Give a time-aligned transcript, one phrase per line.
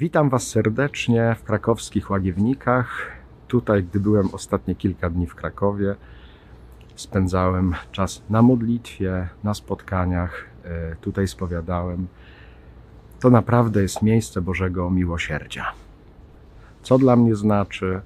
[0.00, 3.10] Witam Was serdecznie w krakowskich Łagiewnikach.
[3.48, 5.94] Tutaj, gdy byłem ostatnie kilka dni w Krakowie,
[6.96, 10.44] spędzałem czas na modlitwie, na spotkaniach.
[10.64, 12.06] e, Tutaj spowiadałem.
[13.20, 15.72] To naprawdę jest miejsce Bożego miłosierdzia.
[16.82, 18.00] Co dla mnie znaczy,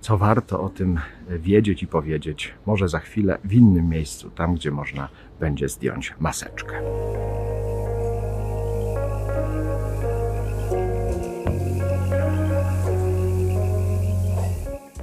[0.00, 4.70] co warto o tym wiedzieć i powiedzieć, może za chwilę w innym miejscu, tam gdzie
[4.70, 5.08] można
[5.40, 6.80] będzie zdjąć maseczkę.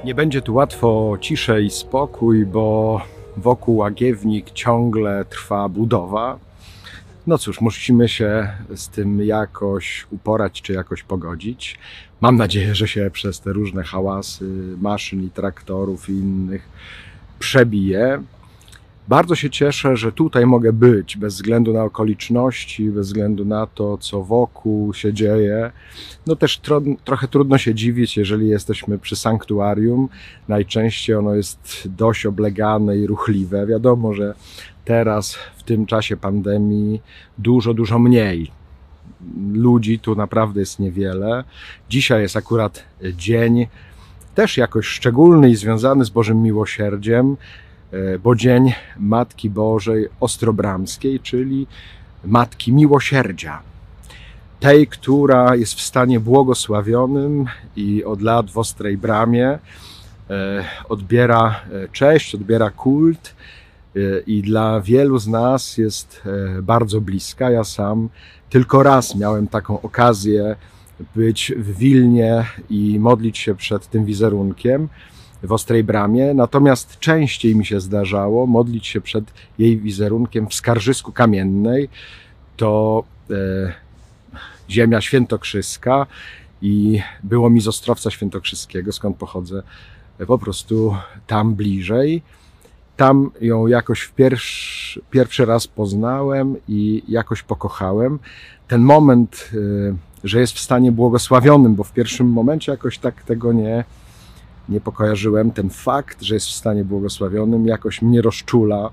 [0.05, 3.01] Nie będzie tu łatwo ciszej i spokój, bo
[3.37, 6.39] wokół Łagiewnik ciągle trwa budowa.
[7.27, 11.79] No cóż, musimy się z tym jakoś uporać czy jakoś pogodzić.
[12.21, 14.45] Mam nadzieję, że się przez te różne hałasy
[14.81, 16.69] maszyn i traktorów i innych
[17.39, 18.21] przebije.
[19.07, 23.97] Bardzo się cieszę, że tutaj mogę być, bez względu na okoliczności, bez względu na to,
[23.97, 25.71] co wokół się dzieje.
[26.27, 30.09] No też tro, trochę trudno się dziwić, jeżeli jesteśmy przy sanktuarium.
[30.47, 33.67] Najczęściej ono jest dość oblegane i ruchliwe.
[33.67, 34.33] Wiadomo, że
[34.85, 37.01] teraz w tym czasie pandemii
[37.37, 38.51] dużo, dużo mniej.
[39.53, 41.43] Ludzi tu naprawdę jest niewiele.
[41.89, 43.67] Dzisiaj jest akurat dzień
[44.35, 47.37] też jakoś szczególny i związany z Bożym Miłosierdziem,
[48.23, 51.67] bo Dzień Matki Bożej Ostrobramskiej, czyli
[52.25, 53.61] Matki Miłosierdzia.
[54.59, 59.59] Tej, która jest w stanie błogosławionym i od lat w Ostrej Bramie e,
[60.89, 63.35] odbiera e, cześć, odbiera kult
[63.95, 67.51] e, i dla wielu z nas jest e, bardzo bliska.
[67.51, 68.09] Ja sam
[68.49, 70.55] tylko raz miałem taką okazję
[71.15, 74.89] być w Wilnie i modlić się przed tym wizerunkiem
[75.45, 79.25] w Ostrej Bramie, natomiast częściej mi się zdarzało modlić się przed
[79.57, 81.89] jej wizerunkiem w Skarżysku Kamiennej.
[82.57, 83.35] To e,
[84.69, 86.05] ziemia świętokrzyska
[86.61, 89.63] i było mi z Ostrowca Świętokrzyskiego, skąd pochodzę,
[90.27, 90.95] po prostu
[91.27, 92.21] tam bliżej.
[92.97, 98.19] Tam ją jakoś w pierwszy, pierwszy raz poznałem i jakoś pokochałem.
[98.67, 103.53] Ten moment, e, że jest w stanie błogosławionym, bo w pierwszym momencie jakoś tak tego
[103.53, 103.83] nie,
[104.69, 105.51] nie pokojarzyłem.
[105.51, 108.89] Ten fakt, że jest w stanie błogosławionym, jakoś mnie rozczula,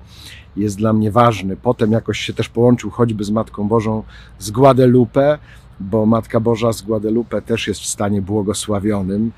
[0.56, 1.56] jest dla mnie ważny.
[1.56, 4.02] Potem jakoś się też połączył choćby z Matką Bożą
[4.38, 5.38] z Guadalupe,
[5.80, 9.32] bo Matka Boża z Guadalupe też jest w stanie błogosławionym.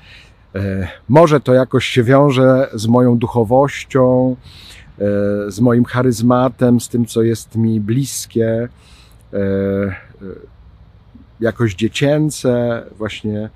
[0.55, 4.35] E, Może to jakoś się wiąże z moją duchowością,
[4.99, 8.69] e, z moim charyzmatem, z tym, co jest mi bliskie,
[9.33, 9.39] e,
[11.39, 13.49] jakoś dziecięce, właśnie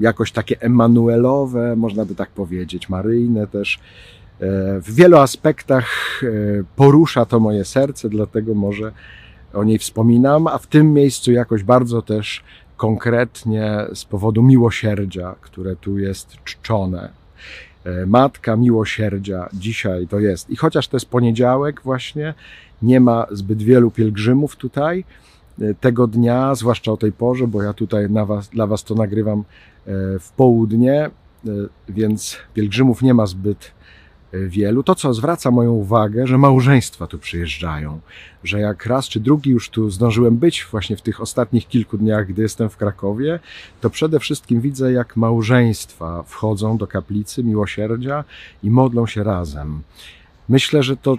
[0.00, 3.78] jakoś takie emanuelowe, można by tak powiedzieć, maryjne też.
[4.40, 5.86] E, W wielu aspektach
[6.22, 6.26] e,
[6.76, 8.92] porusza to moje serce, dlatego może
[9.52, 12.42] o niej wspominam, a w tym miejscu jakoś bardzo też
[12.76, 17.08] konkretnie z powodu miłosierdzia, które tu jest czczone.
[17.84, 20.50] E, Matka miłosierdzia dzisiaj to jest.
[20.50, 22.34] I chociaż to jest poniedziałek właśnie,
[22.82, 25.04] nie ma zbyt wielu pielgrzymów tutaj
[25.80, 29.44] tego dnia, zwłaszcza o tej porze, bo ja tutaj was, dla Was to nagrywam e,
[30.18, 31.10] w południe, e,
[31.88, 33.72] więc pielgrzymów nie ma zbyt
[34.32, 34.82] e, wielu.
[34.82, 38.00] To, co zwraca moją uwagę, że małżeństwa tu przyjeżdżają,
[38.44, 42.26] że jak raz czy drugi już tu zdążyłem być właśnie w tych ostatnich kilku dniach,
[42.26, 43.40] gdy jestem w Krakowie,
[43.80, 48.24] to przede wszystkim widzę, jak małżeństwa wchodzą do kaplicy miłosierdzia
[48.62, 49.82] i modlą się razem.
[50.48, 51.16] Myślę, że to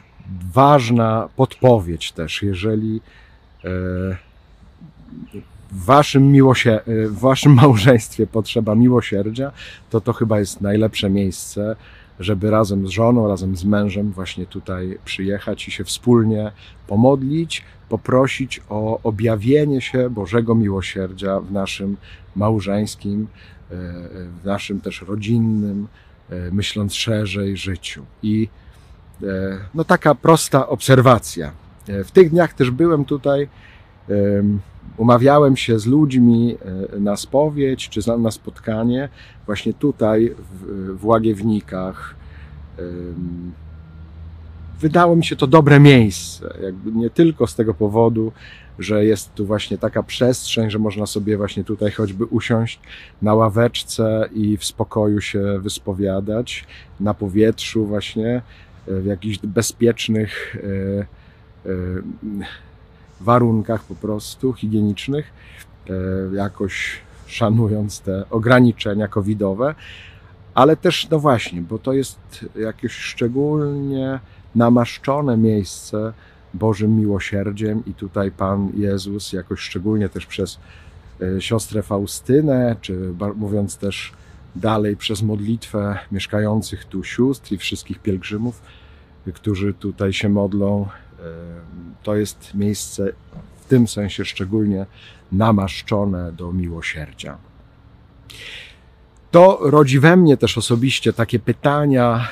[0.53, 3.01] ważna podpowiedź też, jeżeli
[3.63, 4.28] e,
[5.71, 9.51] w waszym, miłosie, e, w waszym małżeństwie potrzeba miłosierdzia,
[9.89, 11.75] to to chyba jest najlepsze miejsce,
[12.19, 16.51] żeby razem z żoną, razem z mężem właśnie tutaj przyjechać i się wspólnie
[16.87, 21.97] pomodlić, poprosić o objawienie się Bożego miłosierdzia w naszym
[22.35, 23.75] małżeńskim, e,
[24.41, 25.87] w naszym też rodzinnym,
[26.51, 28.05] myśląc szerzej, życiu.
[28.23, 28.47] I
[29.75, 31.51] no taka prosta obserwacja.
[31.87, 33.47] W tych dniach też byłem tutaj,
[34.97, 36.57] umawiałem się z ludźmi
[36.95, 39.09] e, na spowiedź czy na spotkanie
[39.45, 40.35] właśnie tutaj
[40.95, 42.15] w, Łagiewnikach.
[44.79, 48.31] Wydało mi się to dobre miejsce, jakby nie tylko z tego powodu,
[48.79, 52.79] że jest tu właśnie taka przestrzeń, że można sobie właśnie tutaj choćby usiąść
[53.21, 56.65] na ławeczce i w spokoju się wyspowiadać,
[56.99, 58.41] na powietrzu właśnie,
[58.87, 61.05] e, w jakichś bezpiecznych e,
[63.21, 65.31] warunkach po prostu higienicznych,
[65.89, 69.75] e, jakoś szanując te ograniczenia covidowe,
[70.53, 72.19] ale też, no właśnie, bo to jest
[72.55, 74.19] jakieś szczególnie
[74.55, 76.13] namaszczone miejsce
[76.53, 80.59] Bożym miłosierdziem i tutaj Pan Jezus jakoś szczególnie też przez
[81.39, 84.13] siostrę Faustynę, czy mówiąc też
[84.55, 88.61] dalej przez modlitwę mieszkających tu sióstr i wszystkich pielgrzymów,
[89.33, 90.87] którzy tutaj się modlą.
[92.03, 93.11] To jest miejsce
[93.61, 94.85] w tym sensie szczególnie
[95.31, 97.37] namaszczone do miłosierdzia.
[99.31, 102.27] To rodzi we mnie też osobiście takie pytania.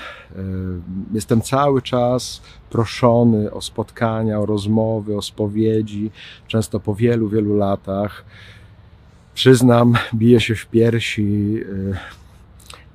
[1.13, 6.11] Jestem cały czas proszony o spotkania, o rozmowy, o spowiedzi,
[6.47, 8.25] często po wielu, wielu latach.
[9.33, 11.57] Przyznam, biję się w piersi.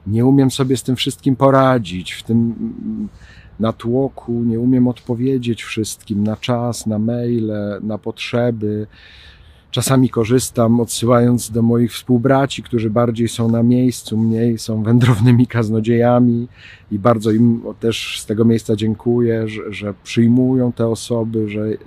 [0.06, 2.12] Nie umiem sobie z tym wszystkim poradzić.
[2.12, 2.54] W tym
[3.62, 8.86] natłoku nie umiem odpowiedzieć wszystkim na czas, na maile, na potrzeby.
[9.70, 16.48] Czasami korzystam, odsyłając do moich współbraci, którzy bardziej są na miejscu, mniej są wędrownymi kaznodziejami
[16.90, 21.78] i bardzo im też z tego miejsca dziękuję, że, że przyjmują te osoby, że y,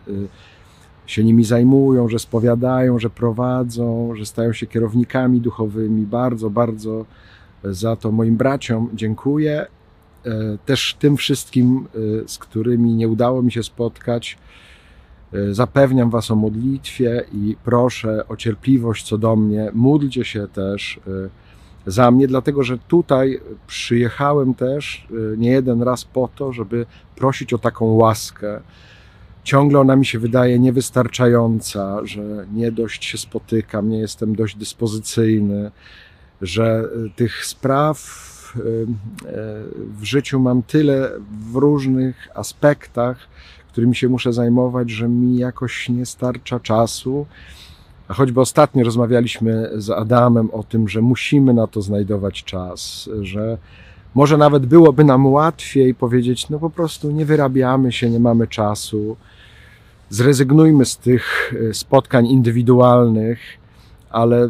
[1.05, 6.05] się nimi zajmują, że spowiadają, że prowadzą, że stają się kierownikami duchowymi.
[6.05, 7.05] Bardzo, bardzo
[7.63, 9.65] za to moim braciom dziękuję.
[10.25, 11.87] E, też tym wszystkim,
[12.23, 14.37] e, z którymi nie udało mi się spotkać,
[15.35, 19.71] E, zapewniam Was o modlitwie i proszę o cierpliwość co do mnie.
[19.73, 20.99] Módlcie się też
[21.85, 25.07] za mnie, dlatego że tutaj przyjechałem też
[25.37, 26.85] nie jeden raz po to, żeby
[27.15, 28.61] prosić o taką łaskę.
[29.43, 35.71] Ciągle ona mi się wydaje niewystarczająca, że nie dość się spotykam, nie jestem dość dyspozycyjny,
[36.41, 37.97] że tych spraw
[39.99, 41.11] w życiu mam tyle
[41.51, 43.17] w różnych aspektach,
[43.71, 47.25] którymi się muszę zajmować, że mi jakoś nie starcza czasu.
[48.07, 53.57] A choćby ostatnio rozmawialiśmy z Adamem o tym, że musimy na to znajdować czas, że
[54.15, 59.17] może nawet byłoby nam łatwiej powiedzieć: No po prostu nie wyrabiamy się, nie mamy czasu,
[60.09, 63.39] zrezygnujmy z tych e, spotkań indywidualnych,
[64.09, 64.49] ale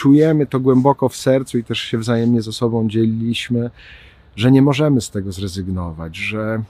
[0.00, 3.70] czujemy to głęboko w sercu i też się wzajemnie ze sobą dzieliliśmy,
[4.36, 6.62] że nie możemy z tego zrezygnować, że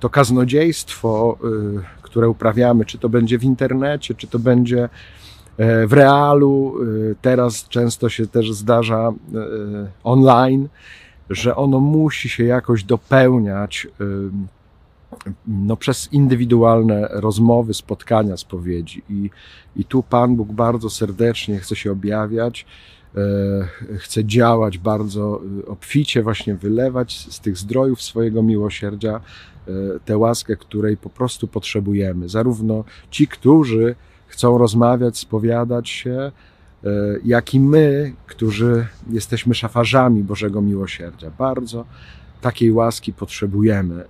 [0.00, 1.38] to kaznodziejstwo,
[1.78, 4.88] y, które uprawiamy, czy to będzie w internecie, czy to będzie
[5.58, 9.12] e, w realu, y, teraz często się też zdarza e,
[10.04, 10.68] online,
[11.30, 14.04] że ono musi się jakoś dopełniać y,
[15.46, 19.02] no, przez indywidualne rozmowy, spotkania, spowiedzi.
[19.08, 19.30] I,
[19.76, 22.66] I tu Pan Bóg bardzo serdecznie chce się objawiać,
[23.16, 23.18] e,
[23.98, 29.20] chce działać bardzo obficie, właśnie wylewać z tych zdrojów swojego miłosierdzia
[29.68, 32.28] E, tę łaskę, której po prostu potrzebujemy.
[32.28, 33.94] Zarówno ci, którzy
[34.26, 36.32] chcą rozmawiać, spowiadać się, e,
[37.24, 41.30] jak i my, którzy jesteśmy szafarzami Bożego Miłosierdzia.
[41.38, 41.84] Bardzo
[42.40, 44.04] takiej łaski potrzebujemy.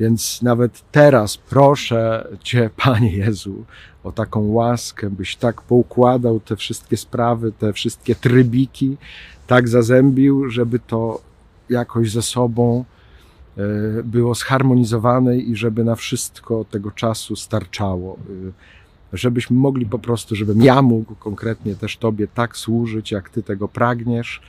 [0.00, 3.64] Więc nawet teraz proszę Cię, Panie Jezu,
[4.04, 8.96] o taką łaskę, byś tak poukładał te wszystkie sprawy, te wszystkie trybiki,
[9.46, 11.20] tak zazębił, żeby to
[11.68, 12.84] jakoś ze sobą
[13.58, 18.18] E, było zharmonizowane i żeby na wszystko tego czasu starczało.
[18.48, 18.52] E,
[19.12, 23.68] żebyśmy mogli po prostu, żebym ja mógł konkretnie też Tobie tak służyć, jak Ty tego
[23.68, 24.40] pragniesz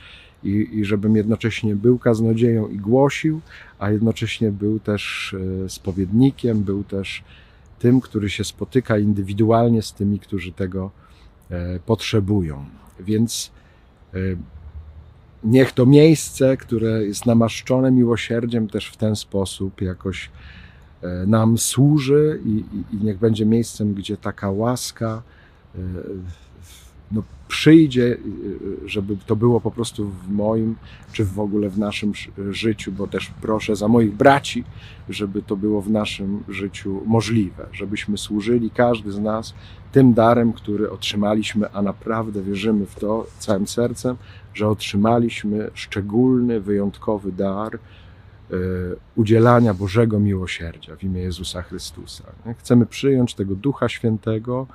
[0.48, 3.40] i, i żebym jednocześnie był kaznodzieją i głosił,
[3.78, 5.34] a jednocześnie był też
[5.64, 7.24] e, spowiednikiem, był też
[7.78, 10.90] tym, który się spotyka indywidualnie z tymi, którzy tego
[11.86, 12.64] potrzebują.
[13.00, 13.50] Więc
[15.46, 20.30] niech to miejsce, które jest namaszczone miłosierdziem, też w ten sposób jakoś
[21.02, 25.22] e, nam służy i, i, niech będzie miejscem, gdzie taka łaska
[25.74, 25.78] e,
[27.12, 28.16] no, przyjdzie,
[28.86, 30.76] żeby to było po prostu w moim,
[31.12, 32.12] czy w ogóle w naszym
[32.50, 34.64] życiu, bo też proszę za moich braci,
[35.08, 39.54] żeby to było w naszym życiu możliwe, żebyśmy służyli każdy z nas
[39.92, 44.16] tym darem, który otrzymaliśmy, a naprawdę wierzymy w to całym sercem,
[44.54, 47.78] że otrzymaliśmy szczególny, wyjątkowy dar e,
[49.14, 52.24] udzielania Bożego miłosierdzia w imię Jezusa Chrystusa.
[52.58, 54.66] Chcemy przyjąć tego Ducha Świętego,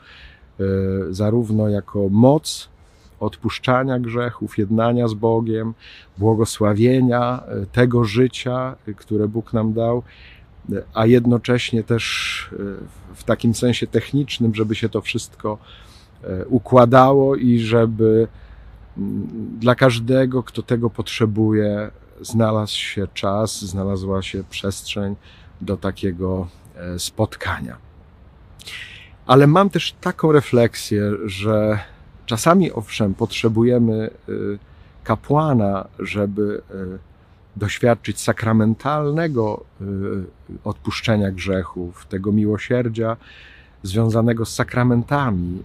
[1.09, 2.69] zarówno jako moc
[3.21, 5.73] odpuszczania grzechów, jednania z Bogiem,
[6.17, 10.03] błogosławienia e, tego życia, e, które Bóg nam dał,
[10.93, 12.49] a jednocześnie też
[13.15, 15.57] w takim sensie technicznym, żeby się to wszystko
[16.49, 18.27] układało i żeby
[18.97, 19.27] mm,
[19.59, 21.91] dla każdego, kto tego potrzebuje,
[22.21, 25.15] znalazł się czas, znalazła się przestrzeń
[25.61, 26.47] do takiego
[26.97, 27.77] spotkania.
[29.25, 31.79] Ale mam też taką refleksję, że
[32.25, 34.59] czasami owszem, potrzebujemy y,
[35.03, 36.99] kapłana, żeby y,
[37.55, 39.85] doświadczyć sakramentalnego y,
[40.63, 43.17] odpuszczenia grzechów, tego miłosierdzia
[43.83, 45.63] związanego z sakramentami,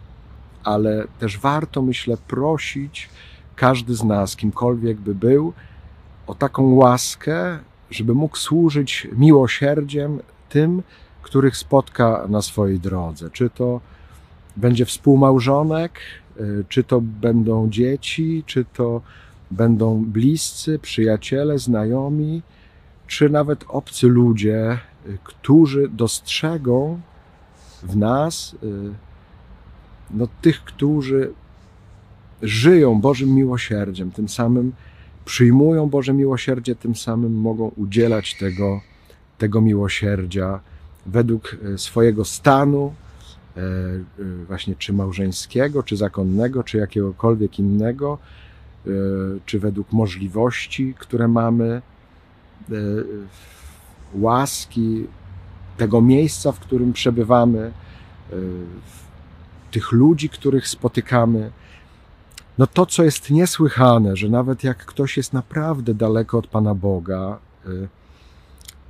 [0.64, 3.08] ale też warto, myślę, prosić
[3.56, 5.52] każdy z nas, kimkolwiek by był,
[6.26, 7.58] o taką łaskę,
[7.90, 10.82] żeby mógł służyć miłosierdziem tym,
[11.26, 13.30] których spotka na swojej drodze.
[13.30, 13.80] Czy to
[14.56, 16.00] będzie współmałżonek,
[16.40, 19.00] y, czy to będą dzieci, czy to
[19.50, 22.42] będą bliscy, przyjaciele, znajomi,
[23.06, 27.00] czy nawet obcy ludzie, y, którzy dostrzegą
[27.82, 28.94] w nas y,
[30.10, 31.32] no, tych, którzy
[32.42, 34.72] żyją Bożym miłosierdziem, tym samym
[35.24, 38.80] przyjmują Boże miłosierdzie, tym samym mogą udzielać tego,
[39.38, 40.60] tego miłosierdzia
[41.06, 42.94] według e, swojego stanu,
[43.56, 43.64] e, e,
[44.46, 48.18] właśnie czy małżeńskiego, czy zakonnego, czy jakiegokolwiek innego,
[49.46, 51.82] czy według możliwości, które mamy,
[54.14, 55.06] łaski,
[55.76, 57.72] tego miejsca, w którym przebywamy,
[59.70, 61.50] tych ludzi, których spotykamy.
[62.58, 67.38] No to, co jest niesłychane, że nawet jak ktoś jest naprawdę daleko od Pana Boga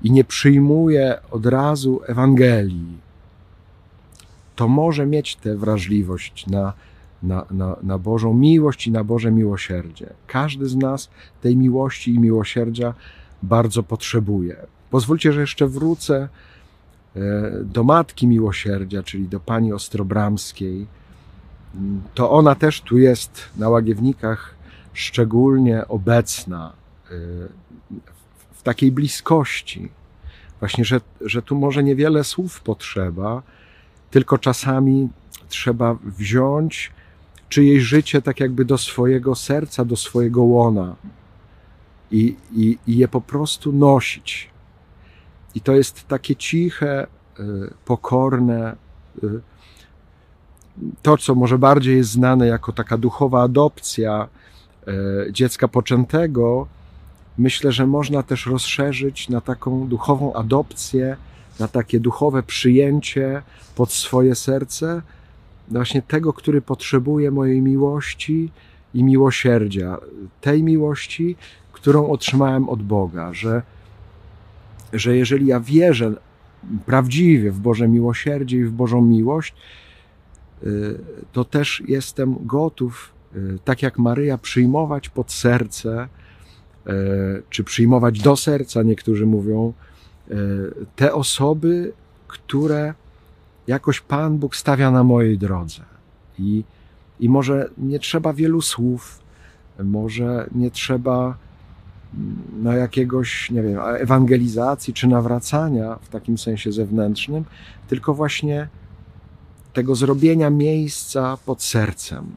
[0.03, 2.99] i nie przyjmuje od razu Ewangelii,
[4.57, 6.73] to może mieć tę wrażliwość na,
[7.23, 10.07] na, na, na Bożą miłość i na Boże miłosierdzie.
[10.27, 11.11] Każdy z nas
[11.43, 12.95] tej miłości i miłosierdzia
[13.43, 14.57] bardzo potrzebuje.
[14.91, 16.29] Pozwólcie, że jeszcze wrócę
[17.17, 17.21] e,
[17.65, 20.87] do Matki Miłosierdzia, czyli do Pani Ostrobramskiej
[22.15, 24.55] to ona też tu jest na łagiewnikach
[24.93, 26.73] szczególnie obecna
[27.91, 28.16] w
[28.67, 29.89] takiej bliskości.
[30.61, 33.43] Właśnie, że, że tu może niewiele słów potrzeba,
[34.11, 35.09] tylko czasami
[35.49, 36.93] trzeba wziąć
[37.49, 40.97] czyjeś życie tak jakby do swojego serca, do swojego łona
[42.11, 44.51] i, i, i je po prostu nosić.
[45.55, 47.07] I to jest takie ciche,
[47.41, 48.77] y, pokorne,
[49.25, 49.41] y,
[51.03, 54.29] to, co może bardziej jest znane jako taka duchowa adopcja
[54.87, 56.67] e, dziecka poczętego,
[57.39, 61.17] myślę, że można też rozszerzyć na taką duchową adopcję,
[61.61, 63.43] na takie duchowe przyjęcie
[63.75, 65.03] pod swoje serce,
[65.69, 68.51] właśnie tego, który potrzebuje mojej miłości
[68.95, 69.99] i miłosierdzia,
[70.41, 71.37] tej miłości,
[71.73, 73.63] którą otrzymałem od Boga, że,
[74.93, 76.15] że jeżeli ja wierzę
[76.87, 79.55] prawdziwie w Boże miłosierdzie i w Bożą miłość,
[80.65, 80.99] Y,
[81.33, 86.09] to też jestem gotów, y, tak jak Maryja, przyjmować pod serce,
[87.51, 89.73] czy przyjmować do serca, niektórzy mówią,
[90.97, 91.93] te osoby,
[92.29, 92.95] które
[93.67, 95.83] jakoś Pan Bóg stawia na mojej drodze.
[96.39, 96.65] I,
[97.21, 99.21] i może nie trzeba wielu słów,
[99.85, 101.37] może nie trzeba
[102.63, 107.45] na jakiegoś, nie wiem, ewangelizacji czy nawracania w takim sensie zewnętrznym,
[107.89, 108.69] tylko właśnie
[109.73, 112.37] tego zrobienia miejsca pod sercem.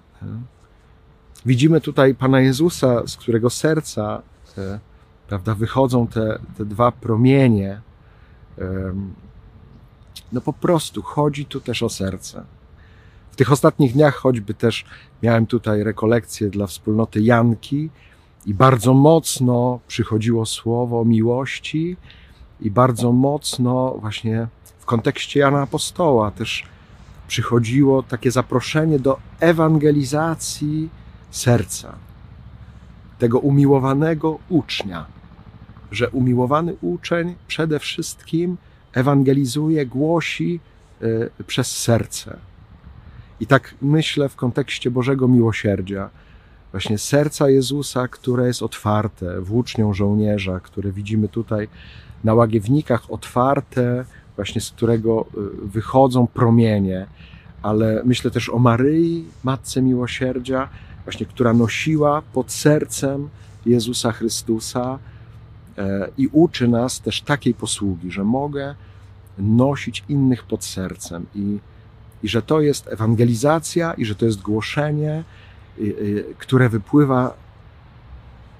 [1.46, 4.22] Widzimy tutaj Pana Jezusa, z którego serca
[5.28, 7.82] prawda, wychodzą te, te dwa promienie.
[10.32, 12.44] No po prostu chodzi tu też o serce.
[13.32, 14.86] W tych ostatnich dniach choćby też
[15.24, 17.90] miałem tutaj rekolekcję dla wspólnoty Janki
[18.46, 21.98] i bardzo mocno przychodziło słowo miłości
[22.62, 24.48] i bardzo mocno właśnie
[24.80, 26.64] w kontekście Jana Apostoła też
[27.28, 30.90] przychodziło takie zaproszenie do ewangelizacji
[31.32, 31.96] serca,
[33.20, 35.06] tego umiłowanego ucznia,
[35.92, 38.58] że umiłowany uczeń przede wszystkim
[38.94, 40.60] ewangelizuje, głosi
[41.02, 42.38] y, przez serce.
[43.40, 46.10] I tak myślę w kontekście Bożego Miłosierdzia,
[46.72, 51.68] właśnie serca Jezusa, które jest otwarte, włócznią żołnierza, które widzimy tutaj
[52.24, 55.26] na łagiewnikach, otwarte, właśnie z którego
[55.66, 57.06] y, wychodzą promienie,
[57.62, 60.70] ale myślę też o Maryi, Matce Miłosierdzia,
[61.10, 63.30] właśnie która nosiła pod sercem
[63.66, 65.00] Jezusa Chrystusa
[65.78, 68.76] e, i uczy nas też takiej posługi, że mogę
[69.38, 71.60] nosić innych pod sercem i,
[72.24, 75.24] i że to jest ewangelizacja i że to jest głoszenie,
[76.38, 77.34] które wypływa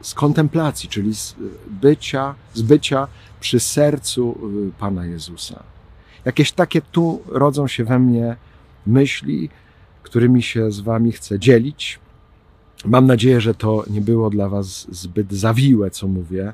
[0.02, 1.36] z kontemplacji, czyli z
[1.68, 3.08] bycia, z bycia
[3.40, 4.40] przy sercu
[4.70, 5.64] y, Pana Jezusa.
[6.26, 8.36] Jakieś takie tu rodzą się we mnie
[8.88, 9.50] myśli,
[10.04, 12.00] którymi się z Wami chcę dzielić.
[12.86, 16.54] Mam nadzieję, że to nie było dla Was zbyt zawiłe, co mówię.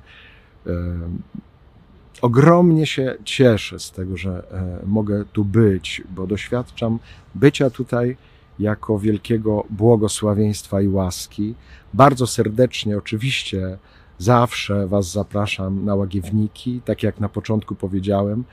[2.22, 7.00] Ogromnie się cieszę z tego, że e, mogę tu być, bo doświadczam
[7.36, 8.18] bycia tutaj
[8.60, 11.56] jako wielkiego błogosławieństwa i łaski.
[11.94, 13.78] Bardzo serdecznie, oczywiście,
[14.18, 18.44] zawsze Was zapraszam na łagiewniki, tak jak na początku powiedziałem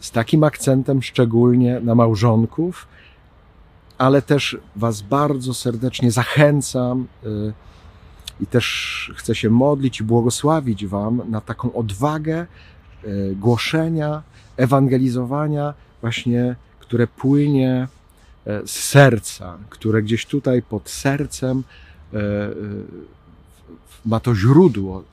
[0.00, 2.86] z takim akcentem szczególnie na małżonków,
[3.98, 7.52] ale też Was bardzo serdecznie zachęcam y,
[8.40, 12.46] i też chcę się modlić i błogosławić Wam na taką odwagę
[13.04, 14.22] y, głoszenia,
[14.56, 17.88] ewangelizowania, właśnie, które płynie
[18.46, 21.62] y, z serca, które gdzieś tutaj pod sercem
[24.04, 25.04] ma to źródło?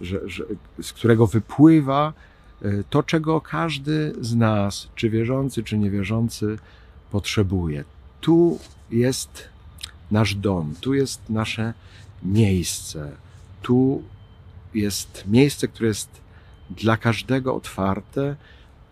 [0.00, 0.44] Że, że,
[0.82, 2.12] z którego wypływa
[2.90, 6.58] to, czego każdy z nas, czy wierzący, czy niewierzący,
[7.12, 7.84] potrzebuje.
[8.20, 8.58] Tu
[8.90, 9.48] jest
[10.10, 11.74] nasz dom, tu jest nasze
[12.22, 13.12] miejsce,
[13.62, 14.02] tu
[14.74, 16.10] jest miejsce, które jest
[16.70, 18.36] dla każdego otwarte,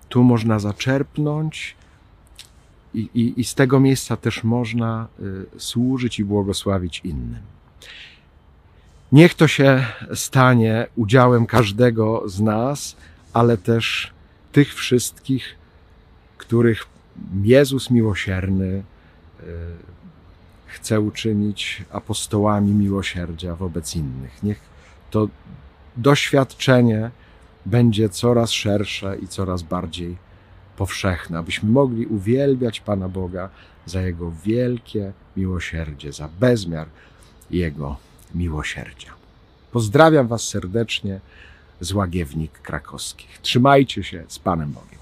[0.09, 1.77] tu można zaczerpnąć
[2.95, 7.43] i, i, i z tego miejsca też można y, służyć i błogosławić innym.
[9.13, 12.97] Niech to się stanie udziałem każdego z nas,
[13.33, 14.13] ale też
[14.53, 15.57] tych wszystkich,
[16.39, 16.87] których
[17.43, 18.83] Jezus miłosierny
[19.41, 19.43] e,
[20.67, 24.43] chce uczynić apostołami miłosierdzia wobec innych.
[24.43, 24.61] Niech
[25.11, 25.29] to
[25.97, 27.11] doświadczenie
[27.67, 30.17] będzie coraz szersze i coraz bardziej
[30.77, 33.49] powszechne, abyśmy mogli uwielbiać Pana Boga
[33.87, 36.87] za Jego wielkie miłosierdzie, za bezmiar
[37.51, 37.97] Jego
[38.35, 39.13] miłosierdzia.
[39.73, 41.21] Pozdrawiam Was serdecznie
[41.81, 43.39] z Łagiewnik Krakowskich.
[43.43, 45.00] Trzymajcie się z Panem Bogiem.